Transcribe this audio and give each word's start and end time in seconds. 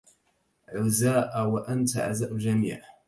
عزاء 0.69 1.47
وأنت 1.47 1.97
عزاء 1.97 2.33
الجميع 2.33 2.81